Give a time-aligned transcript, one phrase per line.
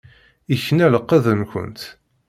[0.53, 1.79] Ikna lqedd-nkent.